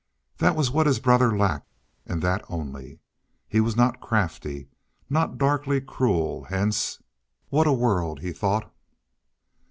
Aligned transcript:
That 0.39 0.55
was 0.55 0.71
what 0.71 0.87
his 0.87 0.99
brother 0.99 1.37
lacked, 1.37 1.75
and 2.07 2.23
that 2.23 2.43
only. 2.49 3.01
He 3.47 3.59
was 3.61 3.75
not 3.77 4.01
crafty; 4.01 4.67
not 5.11 5.37
darkly 5.37 5.79
cruel, 5.79 6.45
hence. 6.45 7.03
"What 7.49 7.67
a 7.67 7.71
world!" 7.73 8.19
he 8.21 8.33
thought. 8.33 8.73